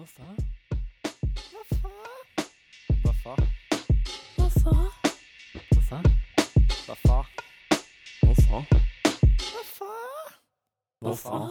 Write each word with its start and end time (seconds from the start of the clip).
Hvorfor? 0.00 0.24
Hvorfor? 1.50 1.92
Hvorfor? 3.02 3.36
Hvorfor? 4.36 4.92
Hvorfor? 5.64 6.02
Hvorfor? 6.86 7.26
Hvorfor? 8.24 8.64
Hvorfor? 9.40 9.94
Hvorfor? 11.00 11.50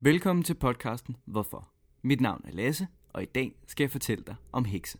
Velkommen 0.00 0.42
til 0.42 0.54
podcasten 0.54 1.16
Hvorfor? 1.24 1.68
Mit 2.02 2.20
navn 2.20 2.44
er 2.44 2.52
Lasse, 2.52 2.86
og 3.08 3.22
i 3.22 3.26
dag 3.26 3.52
skal 3.66 3.84
jeg 3.84 3.90
fortælle 3.90 4.24
dig 4.26 4.36
om 4.52 4.64
hekse. 4.64 4.98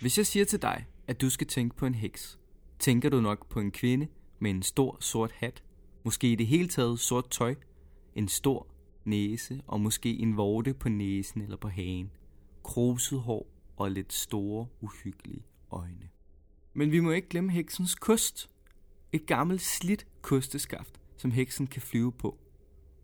Hvis 0.00 0.18
jeg 0.18 0.26
siger 0.26 0.44
til 0.44 0.62
dig, 0.62 0.86
at 1.06 1.20
du 1.20 1.30
skal 1.30 1.46
tænke 1.46 1.76
på 1.76 1.86
en 1.86 1.94
heks, 1.94 2.38
tænker 2.78 3.08
du 3.08 3.20
nok 3.20 3.48
på 3.48 3.60
en 3.60 3.72
kvinde 3.72 4.08
med 4.38 4.50
en 4.50 4.62
stor 4.62 4.96
sort 5.00 5.32
hat, 5.32 5.62
måske 6.04 6.32
i 6.32 6.34
det 6.34 6.46
hele 6.46 6.68
taget 6.68 7.00
sort 7.00 7.30
tøj, 7.30 7.54
en 8.14 8.28
stor 8.28 8.66
næse 9.10 9.62
og 9.66 9.80
måske 9.80 10.18
en 10.18 10.36
vorte 10.36 10.74
på 10.74 10.88
næsen 10.88 11.42
eller 11.42 11.56
på 11.56 11.68
hagen, 11.68 12.10
kruset 12.62 13.20
hår 13.20 13.46
og 13.76 13.90
lidt 13.90 14.12
store, 14.12 14.66
uhyggelige 14.80 15.42
øjne. 15.70 16.08
Men 16.74 16.92
vi 16.92 17.00
må 17.00 17.10
ikke 17.10 17.28
glemme 17.28 17.52
heksens 17.52 17.94
kost. 17.94 18.50
Et 19.12 19.26
gammelt 19.26 19.62
slidt 19.62 20.06
kosteskaft, 20.22 21.00
som 21.16 21.30
heksen 21.30 21.66
kan 21.66 21.82
flyve 21.82 22.12
på. 22.12 22.38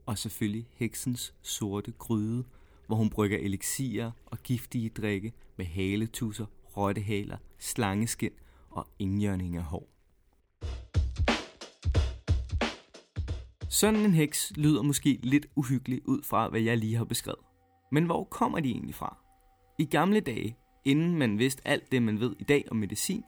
Og 0.06 0.18
selvfølgelig 0.18 0.68
heksens 0.72 1.34
sorte 1.42 1.92
gryde, 1.98 2.44
hvor 2.86 2.96
hun 2.96 3.10
brygger 3.10 3.38
elixier 3.38 4.10
og 4.26 4.38
giftige 4.42 4.88
drikke 4.88 5.32
med 5.56 5.66
haletusser, 5.66 6.46
rottehaler, 6.76 7.38
slangeskin 7.58 8.30
og 8.70 8.86
indjørning 8.98 9.56
af 9.56 9.62
hår. 9.62 9.95
Sådan 13.80 14.00
en 14.00 14.14
heks 14.14 14.52
lyder 14.56 14.82
måske 14.82 15.18
lidt 15.22 15.46
uhyggelig 15.56 16.08
ud 16.08 16.22
fra, 16.22 16.48
hvad 16.48 16.60
jeg 16.60 16.78
lige 16.78 16.96
har 16.96 17.04
beskrevet. 17.04 17.40
Men 17.92 18.04
hvor 18.04 18.24
kommer 18.24 18.60
de 18.60 18.70
egentlig 18.70 18.94
fra? 18.94 19.16
I 19.78 19.84
gamle 19.84 20.20
dage, 20.20 20.56
inden 20.84 21.18
man 21.18 21.38
vidste 21.38 21.68
alt 21.68 21.92
det, 21.92 22.02
man 22.02 22.20
ved 22.20 22.36
i 22.38 22.44
dag 22.44 22.64
om 22.70 22.76
medicin, 22.76 23.24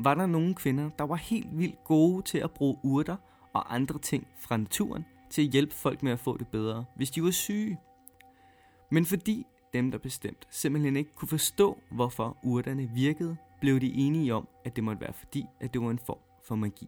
var 0.00 0.14
der 0.14 0.26
nogle 0.26 0.54
kvinder, 0.54 0.90
der 0.98 1.04
var 1.04 1.14
helt 1.14 1.58
vildt 1.58 1.84
gode 1.84 2.22
til 2.22 2.38
at 2.38 2.50
bruge 2.50 2.76
urter 2.84 3.16
og 3.54 3.74
andre 3.74 3.98
ting 3.98 4.26
fra 4.40 4.56
naturen 4.56 5.04
til 5.30 5.42
at 5.42 5.48
hjælpe 5.48 5.74
folk 5.74 6.02
med 6.02 6.12
at 6.12 6.20
få 6.20 6.36
det 6.36 6.48
bedre, 6.48 6.84
hvis 6.96 7.10
de 7.10 7.22
var 7.22 7.30
syge. 7.30 7.78
Men 8.90 9.04
fordi 9.04 9.46
dem, 9.72 9.90
der 9.90 9.98
bestemt, 9.98 10.46
simpelthen 10.50 10.96
ikke 10.96 11.14
kunne 11.14 11.28
forstå, 11.28 11.78
hvorfor 11.90 12.36
urterne 12.44 12.90
virkede, 12.94 13.36
blev 13.60 13.80
de 13.80 13.92
enige 13.92 14.34
om, 14.34 14.48
at 14.64 14.76
det 14.76 14.84
måtte 14.84 15.00
være 15.00 15.12
fordi, 15.12 15.44
at 15.60 15.74
det 15.74 15.82
var 15.82 15.90
en 15.90 16.00
form 16.06 16.18
for 16.46 16.54
magi. 16.54 16.86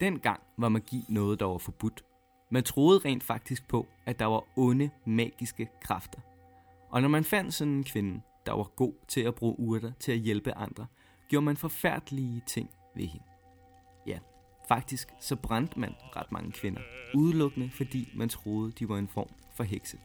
Dengang 0.00 0.40
var 0.58 0.68
magi 0.68 1.04
noget, 1.08 1.40
der 1.40 1.46
var 1.46 1.58
forbudt. 1.58 2.04
Man 2.52 2.64
troede 2.64 2.98
rent 3.04 3.22
faktisk 3.22 3.68
på, 3.68 3.86
at 4.06 4.18
der 4.18 4.26
var 4.26 4.44
onde, 4.56 4.90
magiske 5.06 5.68
kræfter. 5.82 6.20
Og 6.90 7.02
når 7.02 7.08
man 7.08 7.24
fandt 7.24 7.54
sådan 7.54 7.72
en 7.72 7.84
kvinde, 7.84 8.20
der 8.46 8.52
var 8.52 8.64
god 8.64 8.94
til 9.08 9.20
at 9.20 9.34
bruge 9.34 9.58
urter 9.58 9.92
til 10.00 10.12
at 10.12 10.18
hjælpe 10.18 10.54
andre, 10.54 10.86
gjorde 11.28 11.44
man 11.44 11.56
forfærdelige 11.56 12.42
ting 12.46 12.70
ved 12.96 13.06
hende. 13.06 13.26
Ja, 14.06 14.18
faktisk 14.68 15.08
så 15.20 15.36
brændte 15.36 15.80
man 15.80 15.94
ret 16.16 16.32
mange 16.32 16.52
kvinder, 16.52 16.80
udelukkende 17.14 17.70
fordi 17.70 18.08
man 18.14 18.28
troede, 18.28 18.72
de 18.72 18.88
var 18.88 18.98
en 18.98 19.08
form 19.08 19.28
for 19.56 19.64
hekse. 19.64 19.98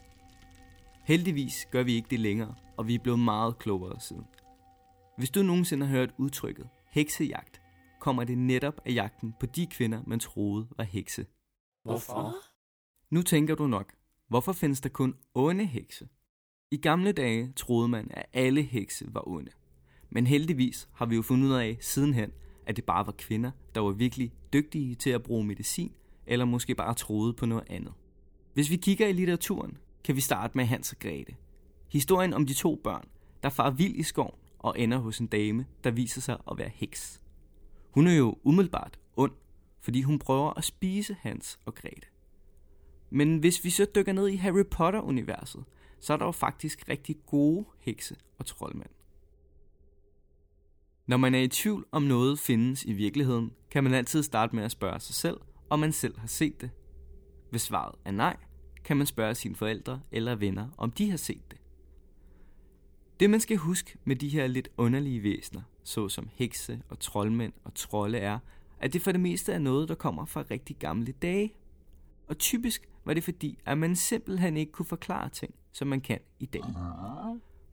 Heldigvis 1.04 1.68
gør 1.72 1.84
vi 1.84 1.94
ikke 1.94 2.10
det 2.10 2.20
længere, 2.20 2.56
og 2.78 2.88
vi 2.88 2.96
er 2.96 3.00
blevet 3.00 3.20
meget 3.20 3.58
klogere 3.58 4.00
siden. 4.00 4.26
Hvis 5.18 5.30
du 5.30 5.42
nogensinde 5.42 5.86
har 5.86 5.96
hørt 5.96 6.14
udtrykket 6.18 6.70
heksejagt, 6.92 7.62
kommer 8.00 8.24
det 8.24 8.38
netop 8.38 8.82
af 8.86 8.94
jagten 8.94 9.34
på 9.40 9.46
de 9.46 9.68
kvinder, 9.68 10.02
man 10.06 10.20
troede 10.20 10.68
var 10.78 10.84
hekse. 10.84 11.26
Hvorfor? 11.88 12.36
Nu 13.10 13.22
tænker 13.22 13.56
du 13.56 13.68
nok, 13.68 13.94
hvorfor 14.28 14.52
findes 14.52 14.82
der 14.82 14.90
kun 14.90 15.16
onde 15.34 15.66
hekse? 15.66 16.08
I 16.72 16.78
gamle 16.78 17.12
dage 17.12 17.54
troede 17.56 17.88
man, 17.88 18.08
at 18.12 18.26
alle 18.34 18.62
hekse 18.62 19.06
var 19.14 19.28
onde. 19.28 19.52
Men 20.10 20.28
heldigvis 20.28 20.90
har 20.94 21.06
vi 21.06 21.16
jo 21.16 21.22
fundet 21.22 21.48
ud 21.48 21.54
af 21.54 21.78
sidenhen, 21.82 22.32
at 22.66 22.76
det 22.76 22.84
bare 22.84 23.06
var 23.06 23.12
kvinder, 23.18 23.52
der 23.76 23.82
var 23.82 23.92
virkelig 23.92 24.34
dygtige 24.54 24.96
til 24.96 25.10
at 25.10 25.24
bruge 25.24 25.44
medicin, 25.44 25.92
eller 26.26 26.46
måske 26.46 26.76
bare 26.76 26.94
troede 26.94 27.34
på 27.34 27.46
noget 27.46 27.64
andet. 27.70 27.94
Hvis 28.54 28.70
vi 28.70 28.76
kigger 28.76 29.08
i 29.08 29.14
litteraturen, 29.14 29.78
kan 30.04 30.16
vi 30.16 30.22
starte 30.22 30.58
med 30.58 30.66
Hans 30.66 30.92
og 30.92 31.00
Grete. 31.00 31.36
Historien 31.88 32.34
om 32.34 32.46
de 32.46 32.54
to 32.54 32.82
børn, 32.84 33.06
der 33.44 33.50
far 33.50 33.70
vild 33.70 33.96
i 33.96 34.04
skoven 34.04 34.36
og 34.60 34.80
ender 34.80 34.98
hos 34.98 35.20
en 35.20 35.28
dame, 35.28 35.66
der 35.84 35.92
viser 35.92 36.22
sig 36.22 36.38
at 36.52 36.58
være 36.58 36.72
heks. 36.74 37.22
Hun 37.92 38.08
er 38.08 38.14
jo 38.14 38.38
umiddelbart 38.44 39.00
ond, 39.16 39.32
fordi 39.88 40.02
hun 40.02 40.20
prøver 40.20 40.54
at 40.58 40.64
spise 40.64 41.18
Hans 41.20 41.60
og 41.66 41.76
Grete. 41.76 42.08
Men 43.10 43.38
hvis 43.38 43.64
vi 43.64 43.70
så 43.70 43.88
dykker 43.96 44.14
ned 44.14 44.28
i 44.28 44.36
Harry 44.36 44.66
Potter-universet, 44.72 45.64
så 46.00 46.14
er 46.14 46.18
der 46.18 46.26
jo 46.26 46.32
faktisk 46.32 46.90
rigtig 46.90 47.18
gode 47.26 47.66
hekse 47.80 48.16
og 48.38 48.46
troldmænd. 48.46 48.90
Når 51.06 51.18
man 51.18 51.36
er 51.36 51.40
i 51.40 51.48
tvivl 51.48 51.86
om 51.92 52.04
noget 52.04 52.40
findes 52.40 52.84
i 52.84 52.94
virkeligheden, 52.94 53.52
kan 53.72 53.84
man 53.84 53.94
altid 53.94 54.24
starte 54.24 54.56
med 54.56 54.64
at 54.64 54.72
spørge 54.72 55.00
sig 55.00 55.16
selv, 55.16 55.38
om 55.70 55.80
man 55.80 55.92
selv 55.92 56.20
har 56.20 56.28
set 56.28 56.62
det. 56.62 56.70
Hvis 57.50 57.62
svaret 57.62 57.96
er 58.06 58.12
nej, 58.12 58.38
kan 58.84 58.98
man 58.98 59.06
spørge 59.06 59.36
sine 59.36 59.56
forældre 59.56 60.02
eller 60.12 60.36
venner, 60.36 60.70
om 60.78 60.92
de 60.92 61.10
har 61.10 61.18
set 61.18 61.52
det. 61.52 61.60
Det 63.20 63.30
man 63.30 63.40
skal 63.40 63.58
huske 63.58 63.98
med 64.06 64.16
de 64.16 64.30
her 64.30 64.48
lidt 64.48 64.70
underlige 64.78 65.24
væsener, 65.24 65.62
såsom 65.84 66.30
hekse 66.34 66.82
og 66.90 67.00
troldmænd 67.00 67.54
og 67.64 67.74
trolde 67.76 68.18
er, 68.18 68.40
at 68.80 68.94
det 68.94 69.02
for 69.02 69.12
det 69.12 69.22
meste 69.22 69.54
er 69.54 69.60
noget, 69.60 69.90
der 69.90 69.96
kommer 69.96 70.26
fra 70.26 70.44
rigtig 70.52 70.76
gamle 70.76 71.12
dage. 71.12 71.54
Og 72.28 72.38
typisk 72.38 72.90
var 73.06 73.14
det 73.14 73.24
fordi, 73.24 73.60
at 73.66 73.78
man 73.78 73.96
simpelthen 73.96 74.58
ikke 74.58 74.72
kunne 74.72 74.86
forklare 74.86 75.30
ting, 75.30 75.56
som 75.72 75.88
man 75.88 76.02
kan 76.02 76.20
i 76.40 76.46
dag. 76.46 76.62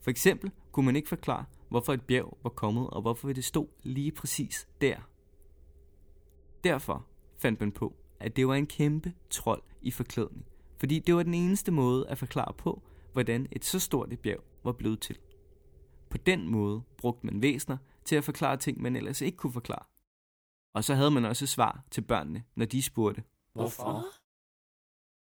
For 0.00 0.10
eksempel 0.10 0.50
kunne 0.72 0.86
man 0.86 0.96
ikke 0.96 1.08
forklare, 1.08 1.44
hvorfor 1.68 1.92
et 1.92 2.02
bjerg 2.02 2.38
var 2.42 2.50
kommet, 2.50 2.90
og 2.90 3.02
hvorfor 3.02 3.32
det 3.32 3.44
stod 3.44 3.66
lige 3.82 4.12
præcis 4.12 4.68
der. 4.80 4.96
Derfor 6.64 7.06
fandt 7.38 7.60
man 7.60 7.72
på, 7.72 7.96
at 8.20 8.36
det 8.36 8.48
var 8.48 8.54
en 8.54 8.66
kæmpe 8.66 9.12
trold 9.30 9.62
i 9.82 9.90
forklædning, 9.90 10.44
fordi 10.78 10.98
det 10.98 11.14
var 11.14 11.22
den 11.22 11.34
eneste 11.34 11.72
måde 11.72 12.08
at 12.08 12.18
forklare 12.18 12.52
på, 12.58 12.82
hvordan 13.12 13.46
et 13.52 13.64
så 13.64 13.78
stort 13.78 14.12
et 14.12 14.20
bjerg 14.20 14.44
var 14.64 14.72
blevet 14.72 15.00
til. 15.00 15.18
På 16.10 16.18
den 16.18 16.48
måde 16.48 16.82
brugte 16.98 17.26
man 17.26 17.42
væsner 17.42 17.76
til 18.04 18.16
at 18.16 18.24
forklare 18.24 18.56
ting, 18.56 18.82
man 18.82 18.96
ellers 18.96 19.20
ikke 19.20 19.36
kunne 19.36 19.52
forklare. 19.52 19.93
Og 20.74 20.84
så 20.84 20.94
havde 20.94 21.10
man 21.10 21.24
også 21.24 21.46
svar 21.46 21.84
til 21.90 22.00
børnene, 22.00 22.44
når 22.54 22.66
de 22.66 22.82
spurgte. 22.82 23.22
Hvorfor? 23.52 24.04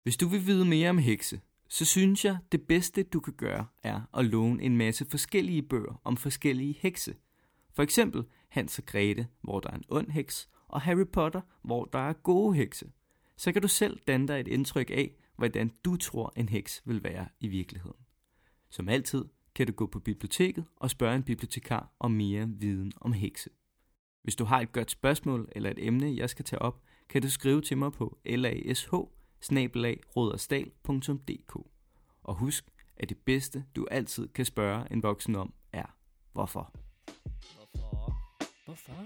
Hvis 0.02 0.16
du 0.16 0.28
vil 0.28 0.46
vide 0.46 0.64
mere 0.64 0.90
om 0.90 0.98
hekse, 0.98 1.40
så 1.68 1.84
synes 1.84 2.24
jeg, 2.24 2.38
det 2.52 2.62
bedste 2.62 3.02
du 3.02 3.20
kan 3.20 3.32
gøre 3.32 3.66
er 3.82 4.00
at 4.14 4.24
låne 4.24 4.62
en 4.62 4.76
masse 4.76 5.06
forskellige 5.10 5.62
bøger 5.62 6.00
om 6.04 6.16
forskellige 6.16 6.76
hekse. 6.80 7.14
For 7.72 7.82
eksempel 7.82 8.24
Hans 8.48 8.78
og 8.78 8.86
Grete, 8.86 9.26
hvor 9.42 9.60
der 9.60 9.70
er 9.70 9.74
en 9.74 9.84
ond 9.88 10.10
heks, 10.10 10.48
og 10.68 10.80
Harry 10.80 11.06
Potter, 11.12 11.40
hvor 11.62 11.84
der 11.84 11.98
er 11.98 12.12
gode 12.12 12.56
hekse. 12.56 12.92
Så 13.36 13.52
kan 13.52 13.62
du 13.62 13.68
selv 13.68 14.00
danne 14.06 14.28
dig 14.28 14.40
et 14.40 14.48
indtryk 14.48 14.90
af, 14.90 15.14
hvordan 15.36 15.70
du 15.84 15.96
tror 15.96 16.32
en 16.36 16.48
heks 16.48 16.82
vil 16.84 17.04
være 17.04 17.28
i 17.40 17.48
virkeligheden. 17.48 18.00
Som 18.70 18.88
altid 18.88 19.24
kan 19.54 19.66
du 19.66 19.72
gå 19.72 19.86
på 19.86 20.00
biblioteket 20.00 20.64
og 20.76 20.90
spørge 20.90 21.16
en 21.16 21.22
bibliotekar 21.22 21.92
om 21.98 22.10
mere 22.10 22.48
viden 22.48 22.92
om 22.96 23.12
hekse. 23.12 23.50
Hvis 24.24 24.36
du 24.36 24.44
har 24.44 24.60
et 24.60 24.72
godt 24.72 24.90
spørgsmål 24.90 25.48
eller 25.52 25.70
et 25.70 25.86
emne, 25.86 26.16
jeg 26.16 26.30
skal 26.30 26.44
tage 26.44 26.62
op, 26.62 26.80
kan 27.08 27.22
du 27.22 27.30
skrive 27.30 27.60
til 27.60 27.78
mig 27.78 27.92
på 27.92 28.18
lash 28.24 28.88
Og 32.22 32.34
husk, 32.34 32.64
at 32.96 33.08
det 33.08 33.18
bedste, 33.18 33.64
du 33.76 33.86
altid 33.90 34.28
kan 34.28 34.44
spørge 34.44 34.92
en 34.92 35.02
voksen 35.02 35.36
om, 35.36 35.54
er 35.72 35.96
hvorfor. 36.32 36.74
Hvorfor? 37.54 38.14
Hvorfor? 38.64 39.04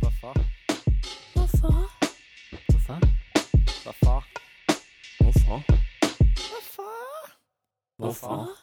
Hvorfor? 0.00 0.34
Hvorfor? 1.34 1.82
Hvorfor? 3.82 4.24
Hvorfor? 5.22 5.62
Hvorfor? 6.42 6.92
Hvorfor? 7.96 8.61